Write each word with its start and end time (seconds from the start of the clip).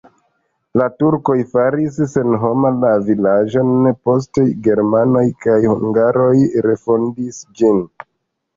La 0.79 0.85
turkoj 1.01 1.35
faris 1.51 1.99
senhoma 2.13 2.71
la 2.85 2.89
vilaĝon, 3.11 3.77
poste 4.09 4.47
germanoj 4.71 5.25
kaj 5.47 5.61
hungaroj 5.75 6.35
refondis 6.71 7.43
ĝin. 7.61 7.87